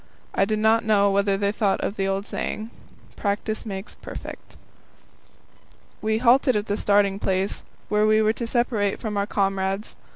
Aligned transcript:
I 0.33 0.45
do 0.45 0.55
not 0.57 0.83
know 0.83 1.11
whether 1.11 1.37
they 1.37 1.51
thought 1.51 1.79
of 1.81 1.95
the 1.95 2.07
old 2.07 2.25
saying: 2.25 2.71
Practice 3.15 3.67
makes 3.67 3.93
perfect. 3.93 4.57
We 6.01 6.17
halted 6.17 6.55
at 6.55 6.65
the 6.65 6.75
starting 6.75 7.19
place, 7.19 7.61
where 7.87 8.07
we 8.07 8.19
were 8.19 8.33
to 8.33 8.47
separate 8.47 8.99
from 8.99 9.15
our 9.15 9.27
comrades. 9.27 9.95